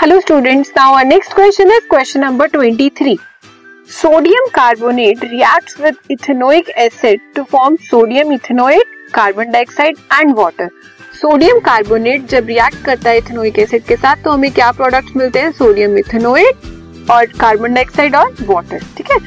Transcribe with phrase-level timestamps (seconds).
[0.00, 3.16] Hello students now our next question is question number 23
[3.88, 10.70] sodium carbonate reacts with ethanoic acid to form sodium ethanoate carbon dioxide and water
[11.20, 15.40] sodium carbonate जब react करता है ethanoic acid के साथ तो हमें क्या products मिलते
[15.40, 15.52] हैं?
[15.52, 19.18] सोडियम इथेनोएट और कार्बन डाइऑक्साइड और वाटर ठीक है?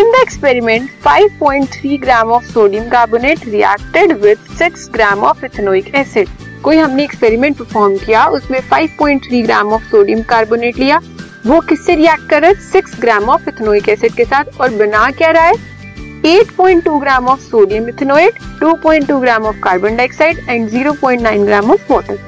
[0.00, 6.49] In the experiment 5.3 gram of sodium carbonate reacted with 6 gram of ethanoic acid
[6.62, 11.00] कोई हमने एक्सपेरिमेंट परफॉर्म किया, उसमें 5.3 ग्राम ऑफ़ सोडियम कार्बोनेट लिया।
[11.46, 12.70] वो किससे रिएक्ट कर रहा है?
[12.72, 15.54] 6 ग्राम ऑफ़ इथेनोइक एसिड के साथ। और बना क्या रहा है?
[16.22, 22.18] 8.2 gram of sodium ethanoate 2.2 gram of carbon dioxide and 0.9 gram of water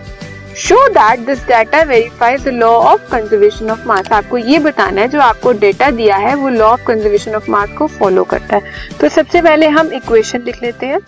[0.56, 5.08] show that this data verifies the law of conservation of mass आपको ये बताना है,
[5.08, 8.62] जो आपको डेटा दिया है, वो law of conservation of mass को फॉलो करता है।
[9.00, 11.00] तो सबसे पहले हम इक्वेशन लिख लेते हैं।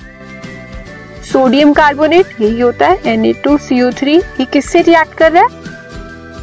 [1.35, 4.09] सोडियम कार्बोनेट, यही होता है Na2CO3
[4.41, 5.49] ये किससे रिएक्ट कर रहा है?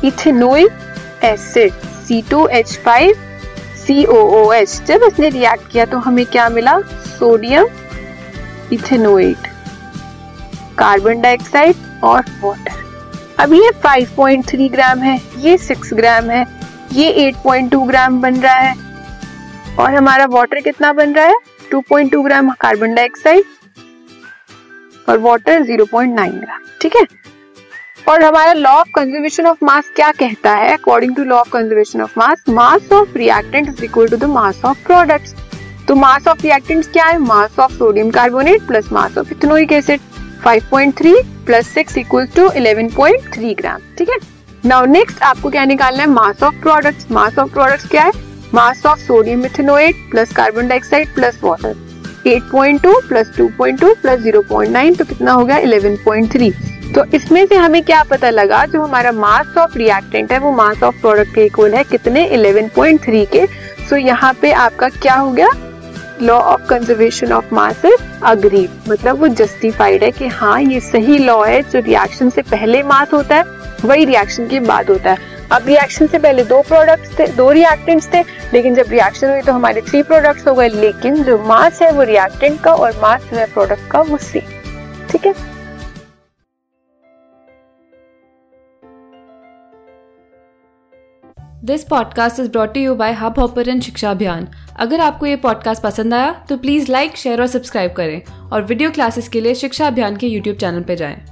[0.06, 1.74] इथेनोइक एसिड
[2.08, 3.14] C2H5
[3.84, 6.78] COOH जब इसने रिएक्ट किया तो हमें क्या मिला?
[7.10, 7.68] सोडियम
[8.74, 9.48] इथेनोएट
[10.78, 12.84] कार्बन डाइऑक्साइड और वाटर।
[13.40, 16.46] अब ये 5.3 ग्राम है, ये 6 ग्राम है,
[16.94, 18.76] ये 8.2 ग्राम बन रहा है।
[19.80, 21.40] और हमारा वाटर कितना बन रहा है?
[21.72, 23.44] 2.2 ग्राम कार्बन डाइऑक्साइड
[25.10, 27.06] और वाटर 0.9 ग्राम, ठीक है?
[28.10, 30.74] और हमारा law of conservation of mass क्या कहता है?
[30.74, 34.62] According to law of conservation of mass mass of reactant is equal to the mass
[34.66, 35.36] of products
[35.88, 37.18] तो मास ऑफ़ रिएक्टेंट्स क्या है?
[37.20, 40.00] Mass of sodium carbonate plus mass of ethanoic acid
[40.46, 44.18] 5.3 plus 6 equals to 11.3 gram, ठीक है?
[44.66, 46.10] Now next आपको क्या निकालना है?
[46.10, 48.12] Mass of products mass of products क्या है?
[48.54, 51.76] Mass of sodium ethanoate plus carbon dioxide plus water
[52.28, 55.58] 8.2 plus 2.2 plus 0.9 तो कितना हो गया?
[55.58, 56.54] 11.3
[56.96, 58.66] तो इसमें से हमें क्या पता लगा?
[58.66, 62.30] जो हमारा मास ऑफ़ रिएक्टेंट है, वो मास ऑफ़ प्रोडक्ट के इक्वल है। कितने?
[62.30, 65.50] 11.3 के। सो so यहाँ पे आपका क्या हो गया?
[66.22, 67.82] Law of conservation of mass
[68.24, 72.84] agree मतलब वो जस्टिफाइड है कि हाँ ये सही लॉ है। जो रिएक्शन से पहले
[72.84, 73.44] मास होता है,
[73.86, 78.08] वही रिएक्शन के बाद होता है। अब रिएक्शन से पहले दो प्रोडक्ट्स थे, दो रिएक्टेंट्स
[78.14, 78.22] थे,
[78.54, 82.04] लेकिन जब रिएक्शन हुई तो हमारे थ्री प्रोडक्ट्स हो गए, लेकिन जो मास है वो
[82.04, 85.34] रिएक्टेंट का और मास जो है प्रोडक्ट का वो सेम ठीक है
[91.66, 94.48] this podcast is brought you by Hubhopper Shiksha Abhiyan
[94.80, 98.92] अगर आपको ये पॉडकास्ट पसंद आया तो प्लीज़ लाइक शेयर और सब्सक्राइब करें और वीडियो
[98.92, 101.31] क्लासेस के लिए शिक्षा अभियान के यूट्यूब चैनल पर जाएँ।